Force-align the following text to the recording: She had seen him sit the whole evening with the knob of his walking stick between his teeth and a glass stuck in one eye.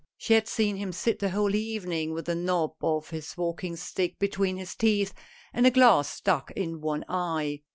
She 0.17 0.33
had 0.33 0.47
seen 0.47 0.77
him 0.77 0.91
sit 0.93 1.19
the 1.19 1.29
whole 1.29 1.53
evening 1.53 2.11
with 2.11 2.25
the 2.25 2.33
knob 2.33 2.73
of 2.83 3.11
his 3.11 3.37
walking 3.37 3.75
stick 3.75 4.17
between 4.17 4.57
his 4.57 4.73
teeth 4.73 5.13
and 5.53 5.67
a 5.67 5.69
glass 5.69 6.09
stuck 6.09 6.49
in 6.55 6.81
one 6.81 7.05
eye. 7.07 7.61